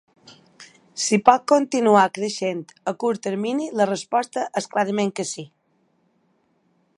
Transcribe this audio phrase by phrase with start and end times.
[1.07, 2.63] Si pot continuar creixent
[2.93, 5.47] a curt termini, la resposta és clarament que sí.